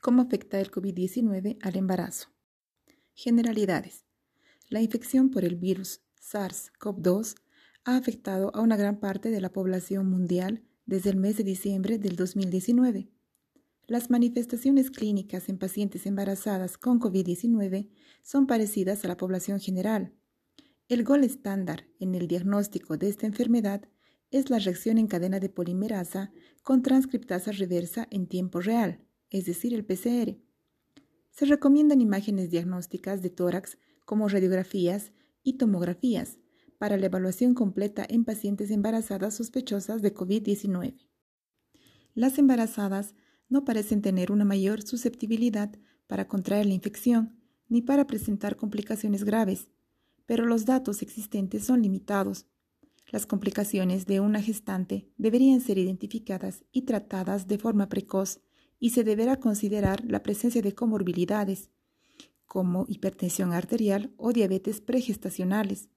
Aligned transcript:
¿Cómo 0.00 0.22
afecta 0.22 0.58
el 0.58 0.70
COVID-19 0.70 1.58
al 1.60 1.76
embarazo? 1.76 2.28
Generalidades. 3.12 4.06
La 4.70 4.80
infección 4.80 5.28
por 5.28 5.44
el 5.44 5.56
virus 5.56 6.00
SARS-CoV-2 6.22 7.34
ha 7.84 7.96
afectado 7.98 8.50
a 8.54 8.62
una 8.62 8.78
gran 8.78 8.98
parte 8.98 9.30
de 9.30 9.42
la 9.42 9.52
población 9.52 10.08
mundial 10.08 10.64
desde 10.86 11.10
el 11.10 11.16
mes 11.16 11.36
de 11.36 11.44
diciembre 11.44 11.98
del 11.98 12.16
2019. 12.16 13.10
Las 13.86 14.08
manifestaciones 14.08 14.90
clínicas 14.90 15.50
en 15.50 15.58
pacientes 15.58 16.06
embarazadas 16.06 16.78
con 16.78 16.98
COVID-19 16.98 17.90
son 18.22 18.46
parecidas 18.46 19.04
a 19.04 19.08
la 19.08 19.18
población 19.18 19.60
general. 19.60 20.14
El 20.88 21.04
gol 21.04 21.24
estándar 21.24 21.84
en 21.98 22.14
el 22.14 22.26
diagnóstico 22.26 22.96
de 22.96 23.10
esta 23.10 23.26
enfermedad 23.26 23.82
es 24.30 24.48
la 24.48 24.60
reacción 24.60 24.96
en 24.96 25.08
cadena 25.08 25.40
de 25.40 25.50
polimerasa 25.50 26.32
con 26.62 26.80
transcriptasa 26.80 27.52
reversa 27.52 28.08
en 28.10 28.28
tiempo 28.28 28.60
real, 28.60 29.04
es 29.30 29.46
decir, 29.46 29.74
el 29.74 29.84
PCR. 29.84 30.36
Se 31.30 31.46
recomiendan 31.46 32.00
imágenes 32.00 32.50
diagnósticas 32.50 33.22
de 33.22 33.30
tórax 33.30 33.78
como 34.04 34.28
radiografías 34.28 35.12
y 35.42 35.54
tomografías 35.54 36.38
para 36.78 36.96
la 36.96 37.06
evaluación 37.06 37.54
completa 37.54 38.04
en 38.08 38.24
pacientes 38.24 38.70
embarazadas 38.70 39.34
sospechosas 39.34 40.02
de 40.02 40.14
COVID-19. 40.14 40.94
Las 42.14 42.38
embarazadas 42.38 43.14
no 43.48 43.64
parecen 43.64 44.02
tener 44.02 44.32
una 44.32 44.44
mayor 44.44 44.82
susceptibilidad 44.82 45.70
para 46.06 46.26
contraer 46.26 46.66
la 46.66 46.74
infección 46.74 47.36
ni 47.68 47.82
para 47.82 48.06
presentar 48.06 48.56
complicaciones 48.56 49.24
graves, 49.24 49.68
pero 50.26 50.46
los 50.46 50.64
datos 50.64 51.02
existentes 51.02 51.64
son 51.64 51.82
limitados. 51.82 52.46
Las 53.10 53.26
complicaciones 53.26 54.06
de 54.06 54.20
una 54.20 54.40
gestante 54.40 55.08
deberían 55.18 55.60
ser 55.60 55.78
identificadas 55.78 56.64
y 56.72 56.82
tratadas 56.82 57.46
de 57.46 57.58
forma 57.58 57.88
precoz 57.88 58.40
y 58.80 58.90
se 58.90 59.04
deberá 59.04 59.38
considerar 59.38 60.02
la 60.04 60.22
presencia 60.22 60.62
de 60.62 60.74
comorbilidades, 60.74 61.70
como 62.46 62.86
hipertensión 62.88 63.52
arterial 63.52 64.12
o 64.16 64.32
diabetes 64.32 64.80
pregestacionales, 64.80 65.88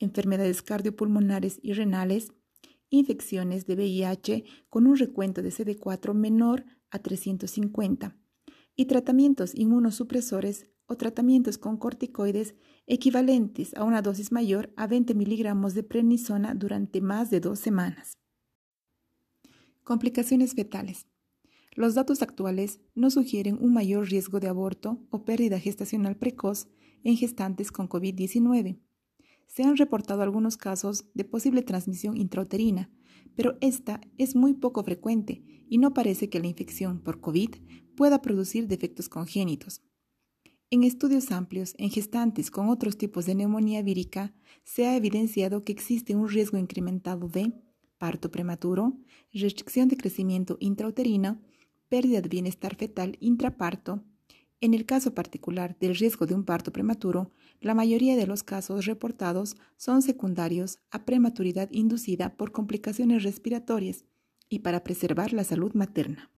enfermedades 0.00 0.62
cardiopulmonares 0.62 1.60
y 1.62 1.74
renales, 1.74 2.32
infecciones 2.90 3.66
de 3.66 3.74
VIH 3.74 4.44
con 4.68 4.86
un 4.86 4.96
recuento 4.96 5.42
de 5.42 5.50
CD4 5.50 6.14
menor 6.14 6.64
a 6.90 6.98
350 6.98 8.16
y 8.74 8.86
tratamientos 8.86 9.54
inmunosupresores 9.54 10.66
o 10.86 10.96
tratamientos 10.96 11.58
con 11.58 11.76
corticoides 11.76 12.54
equivalentes 12.86 13.74
a 13.76 13.84
una 13.84 14.02
dosis 14.02 14.32
mayor 14.32 14.72
a 14.76 14.86
20 14.86 15.14
miligramos 15.14 15.74
de 15.74 15.84
prednisona 15.84 16.54
durante 16.54 17.00
más 17.00 17.30
de 17.30 17.40
dos 17.40 17.58
semanas. 17.60 18.18
Complicaciones 19.84 20.54
fetales. 20.54 21.06
Los 21.74 21.94
datos 21.94 22.20
actuales 22.20 22.80
no 22.94 23.10
sugieren 23.10 23.56
un 23.60 23.72
mayor 23.72 24.08
riesgo 24.08 24.40
de 24.40 24.48
aborto 24.48 24.98
o 25.10 25.24
pérdida 25.24 25.58
gestacional 25.58 26.16
precoz 26.16 26.68
en 27.02 27.16
gestantes 27.16 27.72
con 27.72 27.88
COVID-19. 27.88 28.78
Se 29.46 29.62
han 29.62 29.76
reportado 29.76 30.22
algunos 30.22 30.56
casos 30.56 31.06
de 31.14 31.24
posible 31.24 31.62
transmisión 31.62 32.16
intrauterina, 32.16 32.90
pero 33.34 33.56
esta 33.60 34.00
es 34.18 34.36
muy 34.36 34.52
poco 34.54 34.84
frecuente 34.84 35.42
y 35.68 35.78
no 35.78 35.94
parece 35.94 36.28
que 36.28 36.40
la 36.40 36.46
infección 36.46 37.00
por 37.00 37.20
COVID 37.20 37.50
pueda 37.96 38.20
producir 38.20 38.66
defectos 38.68 39.08
congénitos. 39.08 39.82
En 40.70 40.84
estudios 40.84 41.30
amplios 41.32 41.74
en 41.78 41.90
gestantes 41.90 42.50
con 42.50 42.68
otros 42.68 42.96
tipos 42.98 43.26
de 43.26 43.34
neumonía 43.34 43.82
vírica 43.82 44.34
se 44.64 44.86
ha 44.86 44.96
evidenciado 44.96 45.64
que 45.64 45.72
existe 45.72 46.14
un 46.16 46.28
riesgo 46.28 46.58
incrementado 46.58 47.28
de 47.28 47.52
parto 47.98 48.30
prematuro, 48.30 48.98
restricción 49.32 49.88
de 49.88 49.96
crecimiento 49.96 50.56
intrauterino 50.60 51.40
pérdida 51.92 52.22
de 52.22 52.30
bienestar 52.30 52.74
fetal 52.74 53.18
intraparto. 53.20 54.02
En 54.62 54.72
el 54.72 54.86
caso 54.86 55.14
particular 55.14 55.76
del 55.78 55.94
riesgo 55.94 56.24
de 56.24 56.34
un 56.34 56.42
parto 56.42 56.72
prematuro, 56.72 57.32
la 57.60 57.74
mayoría 57.74 58.16
de 58.16 58.26
los 58.26 58.42
casos 58.42 58.86
reportados 58.86 59.58
son 59.76 60.00
secundarios 60.00 60.78
a 60.90 61.04
prematuridad 61.04 61.68
inducida 61.70 62.34
por 62.38 62.50
complicaciones 62.50 63.24
respiratorias 63.24 64.06
y 64.48 64.60
para 64.60 64.82
preservar 64.84 65.34
la 65.34 65.44
salud 65.44 65.74
materna. 65.74 66.30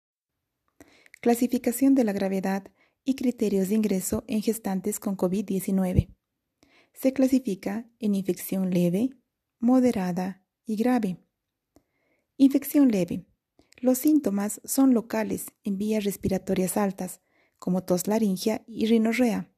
Clasificación 1.22 1.94
de 1.94 2.04
la 2.04 2.14
gravedad 2.14 2.72
y 3.04 3.14
criterios 3.14 3.70
de 3.70 3.76
ingreso 3.76 4.24
en 4.26 4.42
gestantes 4.42 5.00
con 5.00 5.16
COVID-19. 5.16 6.16
Se 6.94 7.14
clasifica 7.14 7.88
en 8.00 8.16
infección 8.16 8.72
leve, 8.72 9.12
moderada 9.60 10.44
y 10.66 10.78
grave. 10.78 11.20
Infección 12.38 12.90
leve 12.90 13.28
los 13.84 13.98
síntomas 13.98 14.62
son 14.64 14.94
locales 14.94 15.48
en 15.66 15.78
vías 15.78 16.06
respiratorias 16.06 16.78
altas, 16.78 17.20
como 17.60 17.84
tos 17.84 18.08
laringia 18.08 18.64
y 18.66 18.86
rinorrea, 18.86 19.52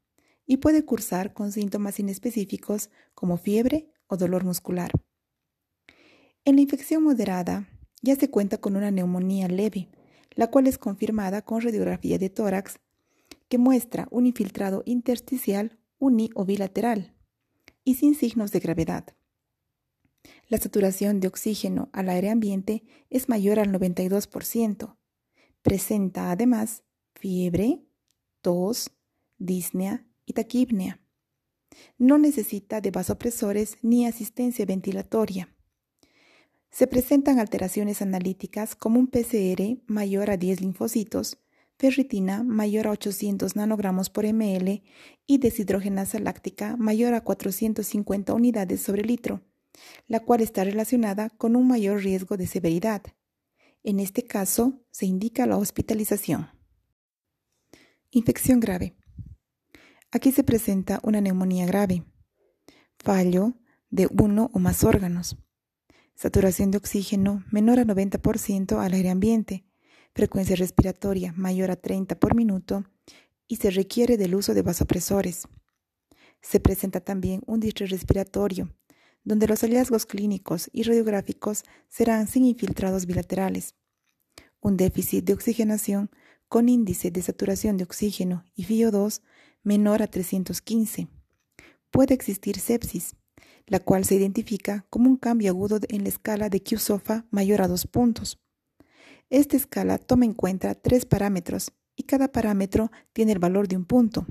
y 0.48 0.58
puede 0.58 0.84
cursar 0.84 1.34
con 1.34 1.52
síntomas 1.52 2.00
inespecíficos 2.00 2.90
como 3.14 3.38
fiebre 3.38 3.94
o 4.08 4.18
dolor 4.18 4.44
muscular. 4.44 4.90
En 6.44 6.56
la 6.56 6.62
infección 6.62 7.04
moderada 7.04 7.70
ya 8.02 8.16
se 8.16 8.32
cuenta 8.32 8.58
con 8.58 8.76
una 8.76 8.90
neumonía 8.90 9.48
leve, 9.48 9.90
la 10.32 10.50
cual 10.50 10.66
es 10.66 10.80
confirmada 10.80 11.44
con 11.44 11.62
radiografía 11.62 12.18
de 12.18 12.32
tórax 12.32 12.80
que 13.48 13.60
muestra 13.60 14.08
un 14.10 14.26
infiltrado 14.26 14.82
intersticial 14.88 15.78
uni 16.00 16.32
o 16.34 16.46
bilateral 16.46 17.16
y 17.84 17.94
sin 17.94 18.16
signos 18.16 18.52
de 18.52 18.60
gravedad. 18.60 19.15
La 20.48 20.60
saturación 20.60 21.20
de 21.20 21.28
oxígeno 21.28 21.90
al 21.92 22.08
aire 22.10 22.30
ambiente 22.30 22.84
es 23.10 23.30
mayor 23.30 23.60
al 23.60 23.72
92%. 23.72 24.96
Presenta 25.64 26.30
además 26.30 26.84
fiebre, 27.16 27.82
tos, 28.42 28.92
disnea 29.40 30.06
y 30.24 30.34
taquipnea. 30.34 31.02
No 31.98 32.20
necesita 32.20 32.80
de 32.80 32.92
vasopresores 32.92 33.78
ni 33.82 34.06
asistencia 34.06 34.66
ventilatoria. 34.66 35.50
Se 36.70 36.86
presentan 36.86 37.40
alteraciones 37.40 38.04
analíticas 38.04 38.76
como 38.76 39.00
un 39.00 39.08
PCR 39.08 39.82
mayor 39.88 40.30
a 40.30 40.38
10 40.38 40.62
linfocitos, 40.62 41.38
ferritina 41.80 42.44
mayor 42.44 42.88
a 42.88 42.92
800 42.92 43.56
nanogramos 43.56 44.12
por 44.12 44.26
ml 44.26 44.84
y 45.26 45.38
deshidrogenasa 45.40 46.20
láctica 46.20 46.78
mayor 46.78 47.16
a 47.16 47.22
450 47.22 48.34
unidades 48.34 48.82
sobre 48.82 49.04
litro 49.04 49.42
la 50.08 50.20
cual 50.20 50.42
está 50.42 50.64
relacionada 50.64 51.30
con 51.30 51.56
un 51.56 51.68
mayor 51.68 52.04
riesgo 52.04 52.38
de 52.38 52.48
severidad. 52.48 53.02
En 53.84 54.00
este 54.00 54.24
caso, 54.24 54.86
se 54.92 55.06
indica 55.06 55.46
la 55.46 55.58
hospitalización. 55.58 56.50
Infección 58.12 58.60
grave. 58.60 58.96
Aquí 60.12 60.32
se 60.32 60.44
presenta 60.44 61.00
una 61.04 61.22
neumonía 61.22 61.66
grave, 61.66 62.06
fallo 62.98 63.54
de 63.90 64.08
uno 64.08 64.50
o 64.54 64.60
más 64.60 64.84
órganos, 64.84 65.38
saturación 66.16 66.72
de 66.72 66.78
oxígeno 66.78 67.44
menor 67.52 67.80
a 67.80 67.86
90% 67.86 68.80
al 68.80 68.94
aire 68.94 69.10
ambiente, 69.10 69.66
frecuencia 70.14 70.56
respiratoria 70.56 71.34
mayor 71.36 71.72
a 71.72 71.76
30 71.76 72.18
por 72.20 72.36
minuto 72.36 72.86
y 73.48 73.58
se 73.58 73.70
requiere 73.70 74.18
del 74.18 74.36
uso 74.36 74.54
de 74.54 74.62
vasopresores. 74.62 75.48
Se 76.42 76.60
presenta 76.60 77.02
también 77.02 77.42
un 77.46 77.60
distrés 77.60 77.90
respiratorio 77.90 78.74
donde 79.26 79.48
los 79.48 79.62
hallazgos 79.62 80.06
clínicos 80.06 80.70
y 80.72 80.84
radiográficos 80.84 81.64
serán 81.90 82.28
sin 82.28 82.46
infiltrados 82.46 83.08
bilaterales. 83.08 83.76
Un 84.62 84.78
déficit 84.78 85.26
de 85.26 85.34
oxigenación 85.34 86.12
con 86.48 86.70
índice 86.70 87.12
de 87.12 87.22
saturación 87.24 87.76
de 87.76 87.84
oxígeno 87.84 88.46
y 88.56 88.66
FIO2 88.66 89.22
menor 89.64 90.04
a 90.04 90.08
315. 90.08 91.08
Puede 91.90 92.14
existir 92.14 92.60
sepsis, 92.60 93.16
la 93.66 93.80
cual 93.80 94.06
se 94.06 94.16
identifica 94.16 94.86
como 94.92 95.10
un 95.10 95.18
cambio 95.18 95.50
agudo 95.50 95.80
en 95.90 96.04
la 96.04 96.10
escala 96.10 96.50
de 96.50 96.62
QSOFA 96.62 97.26
mayor 97.32 97.64
a 97.64 97.68
dos 97.68 97.88
puntos. 97.88 98.40
Esta 99.32 99.58
escala 99.58 99.98
toma 99.98 100.26
en 100.26 100.34
cuenta 100.34 100.76
tres 100.76 101.06
parámetros 101.06 101.72
y 101.96 102.04
cada 102.04 102.32
parámetro 102.32 102.92
tiene 103.12 103.32
el 103.32 103.40
valor 103.40 103.68
de 103.68 103.78
un 103.78 103.86
punto. 103.86 104.28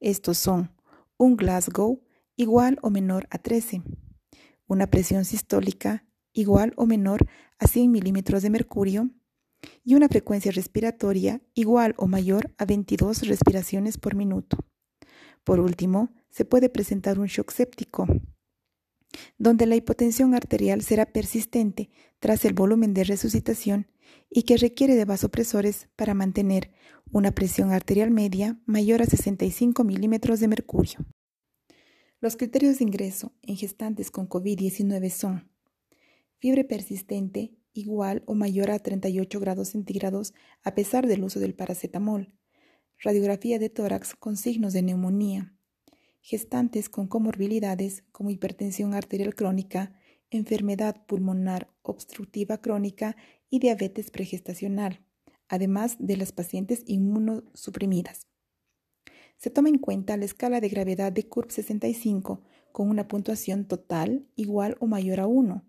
Estos 0.00 0.36
son 0.36 0.70
un 1.16 1.36
Glasgow 1.36 2.02
igual 2.36 2.78
o 2.82 2.90
menor 2.90 3.26
a 3.30 3.38
13 3.38 3.82
una 4.68 4.86
presión 4.86 5.24
sistólica 5.24 6.04
igual 6.32 6.72
o 6.76 6.86
menor 6.86 7.26
a 7.58 7.66
100 7.66 7.90
milímetros 7.90 8.42
de 8.42 8.50
mercurio 8.50 9.10
y 9.82 9.94
una 9.94 10.08
frecuencia 10.08 10.52
respiratoria 10.52 11.42
igual 11.54 11.94
o 11.96 12.06
mayor 12.06 12.54
a 12.58 12.64
22 12.64 13.26
respiraciones 13.26 13.98
por 13.98 14.14
minuto. 14.14 14.58
Por 15.42 15.58
último, 15.58 16.12
se 16.30 16.44
puede 16.44 16.68
presentar 16.68 17.18
un 17.18 17.26
shock 17.26 17.50
séptico, 17.50 18.06
donde 19.38 19.66
la 19.66 19.76
hipotensión 19.76 20.34
arterial 20.34 20.82
será 20.82 21.06
persistente 21.06 21.90
tras 22.20 22.44
el 22.44 22.52
volumen 22.52 22.94
de 22.94 23.04
resucitación 23.04 23.88
y 24.30 24.42
que 24.42 24.56
requiere 24.56 24.94
de 24.94 25.04
vasopresores 25.04 25.88
para 25.96 26.14
mantener 26.14 26.70
una 27.10 27.32
presión 27.32 27.72
arterial 27.72 28.10
media 28.10 28.60
mayor 28.66 29.02
a 29.02 29.06
65 29.06 29.82
milímetros 29.84 30.40
de 30.40 30.48
mercurio. 30.48 31.06
Los 32.20 32.36
criterios 32.36 32.78
de 32.78 32.84
ingreso 32.84 33.32
en 33.42 33.56
gestantes 33.56 34.10
con 34.10 34.28
COVID-19 34.28 35.08
son 35.10 35.52
fiebre 36.38 36.64
persistente 36.64 37.54
igual 37.72 38.24
o 38.26 38.34
mayor 38.34 38.72
a 38.72 38.80
38 38.80 39.38
grados 39.38 39.68
centígrados 39.68 40.34
a 40.64 40.74
pesar 40.74 41.06
del 41.06 41.22
uso 41.22 41.38
del 41.38 41.54
paracetamol, 41.54 42.32
radiografía 42.98 43.60
de 43.60 43.70
tórax 43.70 44.16
con 44.16 44.36
signos 44.36 44.72
de 44.72 44.82
neumonía, 44.82 45.54
gestantes 46.20 46.88
con 46.88 47.06
comorbilidades 47.06 48.02
como 48.10 48.30
hipertensión 48.30 48.94
arterial 48.94 49.36
crónica, 49.36 49.92
enfermedad 50.30 51.06
pulmonar 51.06 51.72
obstructiva 51.82 52.58
crónica 52.58 53.16
y 53.48 53.60
diabetes 53.60 54.10
pregestacional, 54.10 55.06
además 55.46 55.94
de 56.00 56.16
las 56.16 56.32
pacientes 56.32 56.82
inmunosuprimidas. 56.84 58.27
Se 59.38 59.50
toma 59.50 59.68
en 59.68 59.78
cuenta 59.78 60.16
la 60.16 60.24
escala 60.24 60.60
de 60.60 60.68
gravedad 60.68 61.12
de 61.12 61.28
CURP 61.28 61.50
65 61.50 62.42
con 62.72 62.90
una 62.90 63.06
puntuación 63.06 63.66
total 63.66 64.26
igual 64.34 64.76
o 64.80 64.88
mayor 64.88 65.20
a 65.20 65.28
1. 65.28 65.64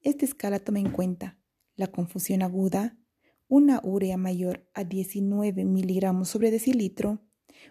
Esta 0.00 0.24
escala 0.24 0.58
toma 0.58 0.80
en 0.80 0.90
cuenta 0.90 1.38
la 1.76 1.86
confusión 1.86 2.42
aguda, 2.42 2.98
una 3.46 3.80
urea 3.84 4.16
mayor 4.16 4.68
a 4.74 4.82
19 4.82 5.64
miligramos 5.64 6.30
sobre 6.30 6.50
decilitro, 6.50 7.20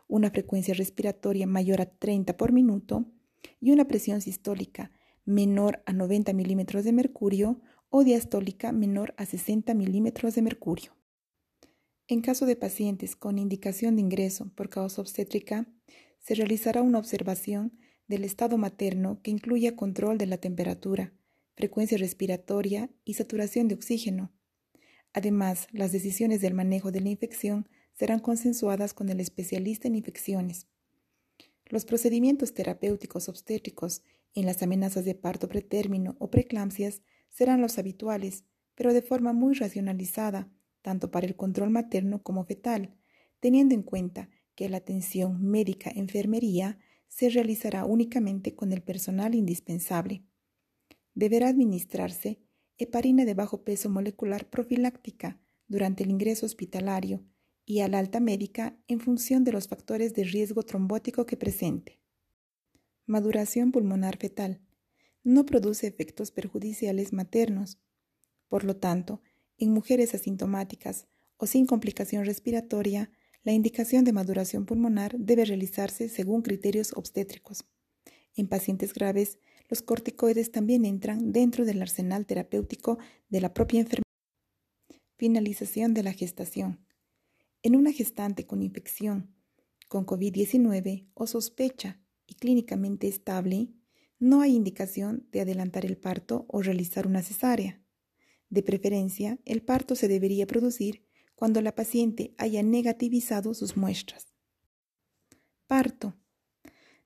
una 0.07 0.31
frecuencia 0.31 0.73
respiratoria 0.73 1.47
mayor 1.47 1.81
a 1.81 1.85
30 1.85 2.37
por 2.37 2.53
minuto 2.53 3.11
y 3.59 3.71
una 3.71 3.85
presión 3.85 4.21
sistólica 4.21 4.93
menor 5.25 5.83
a 5.85 5.91
90 5.91 6.31
milímetros 6.31 6.85
de 6.85 6.93
mercurio 6.93 7.59
o 7.89 8.05
diastólica 8.05 8.71
menor 8.71 9.13
a 9.17 9.25
60 9.25 9.73
milímetros 9.73 10.33
de 10.33 10.41
mercurio. 10.43 11.00
En 12.11 12.19
caso 12.19 12.45
de 12.45 12.57
pacientes 12.57 13.15
con 13.15 13.39
indicación 13.39 13.95
de 13.95 14.01
ingreso 14.01 14.51
por 14.53 14.67
causa 14.67 14.99
obstétrica, 14.99 15.65
se 16.19 16.35
realizará 16.35 16.81
una 16.81 16.99
observación 16.99 17.79
del 18.09 18.25
estado 18.25 18.57
materno 18.57 19.21
que 19.23 19.31
incluya 19.31 19.77
control 19.77 20.17
de 20.17 20.25
la 20.25 20.35
temperatura, 20.35 21.13
frecuencia 21.55 21.97
respiratoria 21.97 22.89
y 23.05 23.13
saturación 23.13 23.69
de 23.69 23.75
oxígeno. 23.75 24.33
Además, 25.13 25.67
las 25.71 25.93
decisiones 25.93 26.41
del 26.41 26.53
manejo 26.53 26.91
de 26.91 26.99
la 26.99 27.07
infección 27.07 27.69
serán 27.93 28.19
consensuadas 28.19 28.93
con 28.93 29.07
el 29.07 29.21
especialista 29.21 29.87
en 29.87 29.95
infecciones. 29.95 30.67
Los 31.65 31.85
procedimientos 31.85 32.53
terapéuticos 32.53 33.29
obstétricos 33.29 34.03
en 34.33 34.45
las 34.45 34.61
amenazas 34.61 35.05
de 35.05 35.15
parto 35.15 35.47
pretérmino 35.47 36.17
o 36.19 36.29
preeclampsias 36.29 37.03
serán 37.29 37.61
los 37.61 37.77
habituales, 37.77 38.43
pero 38.75 38.91
de 38.91 39.01
forma 39.01 39.31
muy 39.31 39.53
racionalizada, 39.53 40.51
tanto 40.81 41.11
para 41.11 41.27
el 41.27 41.35
control 41.35 41.69
materno 41.69 42.23
como 42.23 42.43
fetal, 42.43 42.95
teniendo 43.39 43.75
en 43.75 43.83
cuenta 43.83 44.29
que 44.55 44.69
la 44.69 44.77
atención 44.77 45.41
médica-enfermería 45.43 46.79
se 47.07 47.29
realizará 47.29 47.85
únicamente 47.85 48.55
con 48.55 48.71
el 48.71 48.81
personal 48.81 49.35
indispensable. 49.35 50.23
Deberá 51.13 51.49
administrarse 51.49 52.39
heparina 52.77 53.25
de 53.25 53.33
bajo 53.33 53.63
peso 53.63 53.89
molecular 53.89 54.49
profiláctica 54.49 55.39
durante 55.67 56.03
el 56.03 56.09
ingreso 56.09 56.45
hospitalario 56.45 57.23
y 57.65 57.81
al 57.81 57.93
alta 57.93 58.19
médica 58.19 58.77
en 58.87 58.99
función 58.99 59.43
de 59.43 59.51
los 59.51 59.67
factores 59.67 60.13
de 60.13 60.23
riesgo 60.23 60.63
trombótico 60.63 61.25
que 61.25 61.37
presente. 61.37 61.99
Maduración 63.05 63.71
pulmonar 63.71 64.17
fetal. 64.17 64.61
No 65.23 65.45
produce 65.45 65.87
efectos 65.87 66.31
perjudiciales 66.31 67.13
maternos. 67.13 67.79
Por 68.47 68.63
lo 68.63 68.77
tanto, 68.77 69.21
en 69.61 69.71
mujeres 69.71 70.15
asintomáticas 70.15 71.07
o 71.37 71.45
sin 71.45 71.65
complicación 71.67 72.25
respiratoria, 72.25 73.11
la 73.43 73.51
indicación 73.51 74.03
de 74.03 74.11
maduración 74.11 74.65
pulmonar 74.65 75.15
debe 75.17 75.45
realizarse 75.45 76.09
según 76.09 76.41
criterios 76.41 76.93
obstétricos. 76.95 77.65
En 78.35 78.47
pacientes 78.47 78.93
graves, 78.93 79.37
los 79.69 79.81
corticoides 79.81 80.51
también 80.51 80.83
entran 80.83 81.31
dentro 81.31 81.63
del 81.65 81.81
arsenal 81.81 82.25
terapéutico 82.25 82.97
de 83.29 83.41
la 83.41 83.53
propia 83.53 83.81
enfermedad. 83.81 84.03
Finalización 85.17 85.93
de 85.93 86.03
la 86.03 86.13
gestación. 86.13 86.85
En 87.61 87.75
una 87.75 87.91
gestante 87.91 88.45
con 88.47 88.61
infección 88.61 89.35
con 89.87 90.05
COVID-19 90.05 91.09
o 91.13 91.27
sospecha 91.27 91.99
y 92.25 92.35
clínicamente 92.35 93.07
estable, 93.07 93.73
no 94.19 94.41
hay 94.41 94.55
indicación 94.55 95.27
de 95.31 95.41
adelantar 95.41 95.85
el 95.85 95.97
parto 95.97 96.45
o 96.47 96.61
realizar 96.61 97.05
una 97.05 97.21
cesárea. 97.21 97.80
De 98.51 98.61
preferencia, 98.61 99.39
el 99.45 99.63
parto 99.63 99.95
se 99.95 100.09
debería 100.09 100.45
producir 100.45 101.07
cuando 101.35 101.61
la 101.61 101.73
paciente 101.73 102.35
haya 102.37 102.61
negativizado 102.61 103.53
sus 103.53 103.77
muestras. 103.77 104.27
Parto. 105.67 106.17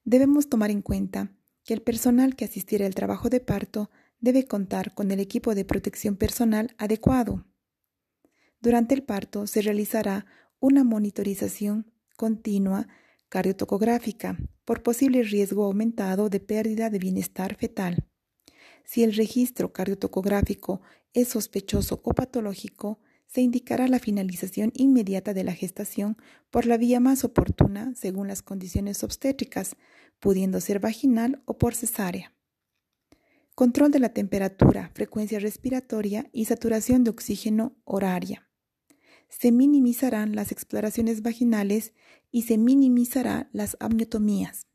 Debemos 0.04 0.50
tomar 0.50 0.72
en 0.72 0.82
cuenta 0.82 1.38
que 1.64 1.76
el 1.76 1.84
personal 1.84 2.36
que 2.36 2.46
asistiera 2.46 2.88
al 2.88 2.96
trabajo 2.96 3.30
de 3.30 3.40
parto 3.40 3.92
debe 4.20 4.46
contar 4.48 4.96
con 4.96 5.12
el 5.12 5.20
equipo 5.20 5.54
de 5.54 5.66
protección 5.66 6.18
personal 6.18 6.74
adecuado. 6.80 7.46
Durante 8.60 8.96
el 8.96 9.04
parto 9.04 9.46
se 9.46 9.62
realizará 9.62 10.26
una 10.60 10.84
monitorización 10.84 11.94
continua 12.18 12.88
cardiotocográfica 13.30 14.38
por 14.66 14.82
posible 14.82 15.22
riesgo 15.22 15.66
aumentado 15.66 16.30
de 16.30 16.40
pérdida 16.40 16.90
de 16.90 16.98
bienestar 16.98 17.56
fetal. 17.56 18.08
Si 18.86 19.04
el 19.04 19.16
registro 19.16 19.74
cardiotocográfico 19.74 20.82
es 21.14 21.30
sospechoso 21.30 22.02
o 22.04 22.14
patológico, 22.14 23.00
se 23.28 23.42
indicará 23.42 23.88
la 23.88 24.00
finalización 24.00 24.72
inmediata 24.76 25.34
de 25.34 25.44
la 25.44 25.54
gestación 25.54 26.18
por 26.50 26.66
la 26.66 26.78
vía 26.78 27.00
más 27.00 27.24
oportuna 27.24 27.94
según 27.96 28.28
las 28.28 28.42
condiciones 28.42 29.04
obstétricas, 29.04 29.76
pudiendo 30.20 30.62
ser 30.62 30.80
vaginal 30.80 31.42
o 31.46 31.58
por 31.58 31.76
cesárea. 31.76 32.34
Control 33.56 33.92
de 33.92 34.00
la 34.00 34.10
temperatura, 34.10 34.92
frecuencia 34.94 35.40
respiratoria 35.40 36.30
y 36.32 36.46
saturación 36.46 37.04
de 37.04 37.10
oxígeno 37.10 37.76
horaria 37.84 38.46
se 39.30 39.52
minimizarán 39.52 40.36
las 40.36 40.52
exploraciones 40.52 41.22
vaginales 41.22 41.94
y 42.32 42.44
se 42.44 42.58
minimizará 42.58 43.50
las 43.52 43.76
amniotomías. 43.80 44.68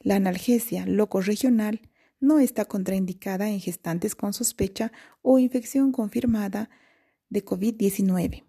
La 0.00 0.16
analgesia 0.16 0.86
loco-regional 0.86 1.89
no 2.20 2.38
está 2.38 2.66
contraindicada 2.66 3.48
en 3.48 3.60
gestantes 3.60 4.14
con 4.14 4.32
sospecha 4.32 4.92
o 5.22 5.38
infección 5.38 5.90
confirmada 5.90 6.70
de 7.28 7.44
COVID-19. 7.44 8.44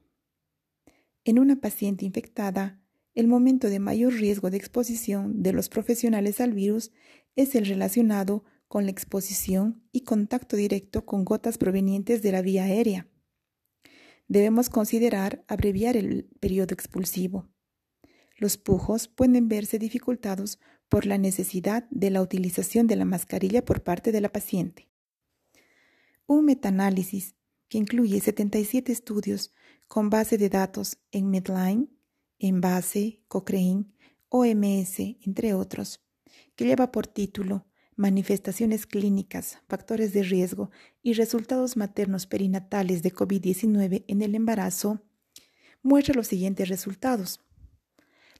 En 1.24 1.40
una 1.40 1.60
paciente 1.60 2.06
infectada, 2.06 2.80
el 3.14 3.28
momento 3.28 3.70
de 3.70 3.80
mayor 3.80 4.14
riesgo 4.14 4.50
de 4.50 4.58
exposición 4.58 5.42
de 5.42 5.54
los 5.54 5.70
profesionales 5.70 6.42
al 6.42 6.54
virus 6.54 6.92
es 7.36 7.56
el 7.56 7.66
relacionado 7.66 8.44
con 8.68 8.86
la 8.86 8.92
exposición 8.92 9.84
y 9.92 10.02
contacto 10.02 10.56
directo 10.56 11.06
con 11.06 11.26
gotas 11.26 11.58
provenientes 11.58 12.22
de 12.22 12.32
la 12.32 12.42
vía 12.42 12.66
aérea 12.66 13.08
debemos 14.32 14.70
considerar 14.70 15.44
abreviar 15.50 15.98
el 15.98 16.24
periodo 16.40 16.74
expulsivo. 16.74 17.50
Los 18.38 18.56
pujos 18.56 19.10
pueden 19.10 19.50
verse 19.50 19.78
dificultados 19.78 20.58
por 20.91 21.05
la 21.05 21.17
necesidad 21.17 21.88
de 21.89 22.10
la 22.10 22.21
utilización 22.21 22.86
de 22.86 22.98
la 22.98 23.05
mascarilla 23.05 23.63
por 23.63 23.81
parte 23.81 24.12
de 24.12 24.19
la 24.19 24.27
paciente. 24.27 24.89
Un 26.27 26.43
metaanálisis 26.43 27.33
que 27.69 27.77
incluye 27.77 28.19
77 28.19 28.91
estudios 28.91 29.53
con 29.88 30.10
base 30.10 30.38
de 30.38 30.50
datos 30.50 30.98
en 31.13 31.29
Medline, 31.29 31.88
Envase, 32.39 33.24
Cochrane, 33.29 33.86
OMS, 34.27 35.00
entre 35.21 35.53
otros, 35.53 36.03
que 36.57 36.65
lleva 36.65 36.91
por 36.91 37.07
título 37.07 37.65
manifestaciones 37.95 38.86
clínicas, 38.86 39.60
factores 39.69 40.12
de 40.12 40.24
riesgo 40.24 40.71
y 41.01 41.13
resultados 41.13 41.77
maternos 41.77 42.27
perinatales 42.27 43.01
de 43.01 43.13
COVID-19 43.13 44.03
en 44.10 44.21
el 44.21 44.36
embarazo, 44.36 45.05
muestra 45.83 46.15
los 46.15 46.27
siguientes 46.27 46.67
resultados. 46.67 47.39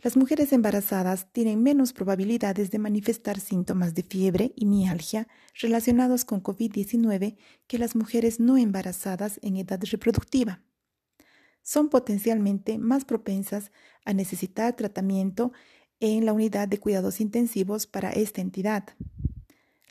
Las 0.02 0.18
mujeres 0.18 0.52
embarazadas 0.52 1.32
tienen 1.32 1.62
menos 1.62 1.94
probabilidades 1.94 2.72
de 2.72 2.80
manifestar 2.80 3.40
síntomas 3.40 3.94
de 3.94 4.04
fiebre 4.04 4.52
y 4.56 4.66
mialgia 4.66 5.28
relacionados 5.60 6.26
con 6.26 6.42
COVID-19 6.42 7.38
que 7.68 7.78
las 7.78 7.96
mujeres 7.96 8.40
no 8.40 8.58
embarazadas 8.58 9.40
en 9.44 9.58
edad 9.58 9.80
reproductiva. 9.84 10.62
Son 11.62 11.90
potencialmente 11.90 12.80
más 12.80 13.06
propensas 13.06 13.72
a 14.04 14.14
necesitar 14.14 14.76
tratamiento 14.76 15.52
en 16.00 16.26
la 16.26 16.34
unidad 16.34 16.68
de 16.68 16.80
cuidados 16.80 17.22
intensivos 17.22 17.86
para 17.86 18.10
esta 18.12 18.42
entidad 18.42 18.96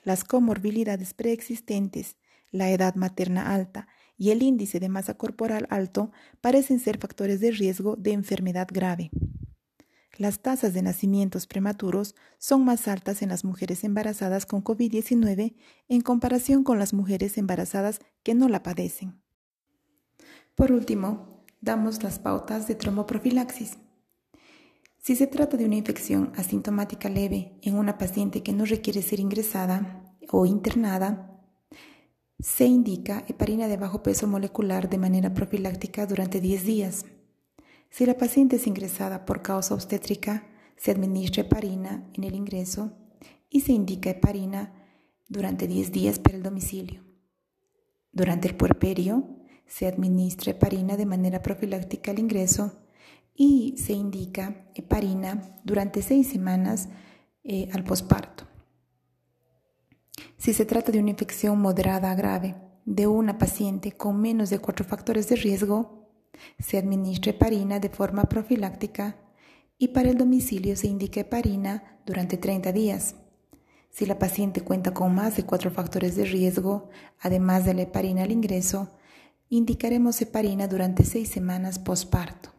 las 0.04 0.24
comorbilidades 0.24 1.14
preexistentes, 1.14 2.16
la 2.50 2.70
edad 2.70 2.94
materna 2.94 3.54
alta 3.54 3.88
y 4.16 4.30
el 4.30 4.42
índice 4.42 4.80
de 4.80 4.88
masa 4.88 5.14
corporal 5.16 5.66
alto 5.70 6.10
parecen 6.40 6.80
ser 6.80 6.98
factores 6.98 7.40
de 7.40 7.50
riesgo 7.50 7.96
de 7.96 8.12
enfermedad 8.12 8.68
grave. 8.70 9.10
Las 10.20 10.40
tasas 10.40 10.74
de 10.74 10.82
nacimientos 10.82 11.46
prematuros 11.46 12.14
son 12.36 12.62
más 12.62 12.88
altas 12.88 13.22
en 13.22 13.30
las 13.30 13.42
mujeres 13.42 13.84
embarazadas 13.84 14.44
con 14.44 14.62
COVID-19 14.62 15.54
en 15.88 16.00
comparación 16.02 16.62
con 16.62 16.78
las 16.78 16.92
mujeres 16.92 17.38
embarazadas 17.38 18.00
que 18.22 18.34
no 18.34 18.50
la 18.50 18.62
padecen. 18.62 19.18
Por 20.54 20.72
último, 20.72 21.42
damos 21.62 22.02
las 22.02 22.18
pautas 22.18 22.68
de 22.68 22.74
tromboprofilaxis. 22.74 23.78
Si 24.98 25.16
se 25.16 25.26
trata 25.26 25.56
de 25.56 25.64
una 25.64 25.76
infección 25.76 26.32
asintomática 26.36 27.08
leve 27.08 27.58
en 27.62 27.76
una 27.76 27.96
paciente 27.96 28.42
que 28.42 28.52
no 28.52 28.66
requiere 28.66 29.00
ser 29.00 29.20
ingresada 29.20 30.04
o 30.30 30.44
internada, 30.44 31.40
se 32.38 32.66
indica 32.66 33.24
heparina 33.26 33.68
de 33.68 33.78
bajo 33.78 34.02
peso 34.02 34.26
molecular 34.26 34.90
de 34.90 34.98
manera 34.98 35.32
profiláctica 35.32 36.04
durante 36.04 36.42
10 36.42 36.64
días. 36.66 37.06
Si 37.90 38.06
la 38.06 38.16
paciente 38.16 38.56
es 38.56 38.66
ingresada 38.66 39.26
por 39.26 39.42
causa 39.42 39.74
obstétrica, 39.74 40.46
se 40.76 40.92
administra 40.92 41.42
heparina 41.42 42.08
en 42.14 42.24
el 42.24 42.34
ingreso 42.34 42.92
y 43.50 43.60
se 43.60 43.72
indica 43.72 44.10
heparina 44.10 44.72
durante 45.28 45.66
10 45.66 45.92
días 45.92 46.18
para 46.18 46.36
el 46.36 46.42
domicilio. 46.42 47.04
Durante 48.12 48.48
el 48.48 48.56
puerperio, 48.56 49.36
se 49.66 49.86
administra 49.86 50.52
heparina 50.52 50.96
de 50.96 51.06
manera 51.06 51.42
profiláctica 51.42 52.12
al 52.12 52.18
ingreso 52.18 52.80
y 53.34 53.74
se 53.76 53.92
indica 53.92 54.70
heparina 54.74 55.60
durante 55.64 56.02
6 56.02 56.28
semanas 56.28 56.88
eh, 57.44 57.68
al 57.72 57.84
posparto. 57.84 58.44
Si 60.36 60.52
se 60.52 60.64
trata 60.64 60.92
de 60.92 61.00
una 61.00 61.10
infección 61.10 61.60
moderada 61.60 62.10
a 62.10 62.14
grave 62.14 62.56
de 62.84 63.06
una 63.06 63.36
paciente 63.36 63.92
con 63.92 64.20
menos 64.20 64.48
de 64.50 64.58
cuatro 64.58 64.84
factores 64.84 65.28
de 65.28 65.36
riesgo, 65.36 65.99
se 66.58 66.78
administra 66.78 67.30
heparina 67.32 67.80
de 67.80 67.88
forma 67.88 68.24
profiláctica 68.24 69.16
y 69.78 69.88
para 69.88 70.10
el 70.10 70.18
domicilio 70.18 70.76
se 70.76 70.86
indica 70.86 71.20
heparina 71.20 72.00
durante 72.04 72.36
30 72.36 72.72
días. 72.72 73.14
Si 73.90 74.06
la 74.06 74.18
paciente 74.18 74.60
cuenta 74.60 74.94
con 74.94 75.14
más 75.14 75.36
de 75.36 75.44
cuatro 75.44 75.70
factores 75.70 76.16
de 76.16 76.24
riesgo, 76.24 76.90
además 77.18 77.64
de 77.64 77.74
la 77.74 77.82
heparina 77.82 78.22
al 78.22 78.30
ingreso, 78.30 78.90
indicaremos 79.48 80.20
heparina 80.22 80.68
durante 80.68 81.04
seis 81.04 81.28
semanas 81.28 81.78
posparto. 81.78 82.50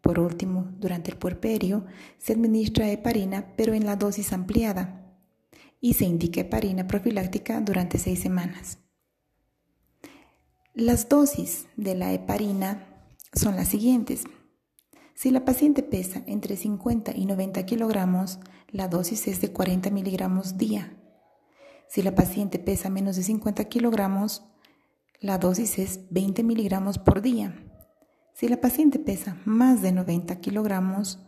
Por 0.00 0.18
último, 0.18 0.68
durante 0.78 1.10
el 1.10 1.18
puerperio 1.18 1.86
se 2.18 2.32
administra 2.32 2.90
heparina 2.90 3.52
pero 3.56 3.74
en 3.74 3.84
la 3.84 3.96
dosis 3.96 4.32
ampliada 4.32 5.16
y 5.80 5.94
se 5.94 6.04
indica 6.04 6.42
heparina 6.42 6.86
profiláctica 6.86 7.60
durante 7.60 7.98
seis 7.98 8.20
semanas. 8.20 8.78
Las 10.74 11.08
dosis 11.08 11.66
de 11.76 11.94
la 11.94 12.12
heparina 12.12 12.89
son 13.32 13.56
las 13.56 13.68
siguientes. 13.68 14.24
Si 15.14 15.30
la 15.30 15.44
paciente 15.44 15.82
pesa 15.82 16.22
entre 16.26 16.56
50 16.56 17.12
y 17.14 17.26
90 17.26 17.66
kilogramos, 17.66 18.40
la 18.68 18.88
dosis 18.88 19.28
es 19.28 19.40
de 19.40 19.52
40 19.52 19.90
miligramos 19.90 20.56
día. 20.56 20.96
Si 21.88 22.02
la 22.02 22.14
paciente 22.14 22.58
pesa 22.58 22.88
menos 22.88 23.16
de 23.16 23.22
50 23.24 23.64
kilogramos, 23.64 24.44
la 25.20 25.38
dosis 25.38 25.78
es 25.78 26.10
20 26.10 26.42
miligramos 26.42 26.98
por 26.98 27.20
día. 27.20 27.54
Si 28.32 28.48
la 28.48 28.60
paciente 28.60 28.98
pesa 28.98 29.36
más 29.44 29.82
de 29.82 29.92
90 29.92 30.40
kilogramos, 30.40 31.18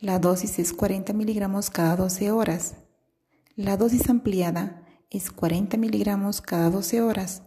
la 0.00 0.18
dosis 0.18 0.58
es 0.58 0.72
40 0.72 1.12
miligramos 1.12 1.70
cada 1.70 1.94
12 1.94 2.32
horas. 2.32 2.76
La 3.54 3.76
dosis 3.76 4.08
ampliada 4.10 4.82
es 5.10 5.30
40 5.30 5.76
miligramos 5.76 6.40
cada 6.40 6.70
12 6.70 7.02
horas. 7.02 7.44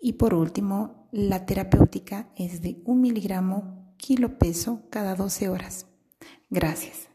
Y 0.00 0.14
por 0.14 0.34
último, 0.34 0.95
la 1.12 1.46
terapéutica 1.46 2.28
es 2.36 2.62
de 2.62 2.82
1 2.84 3.00
miligramo 3.00 3.94
kilo 3.96 4.38
peso 4.38 4.82
cada 4.90 5.14
12 5.14 5.48
horas. 5.48 5.86
Gracias. 6.50 7.08